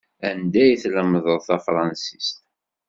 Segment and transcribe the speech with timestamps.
[0.29, 2.37] Anda i tlemdeḍ tafransist?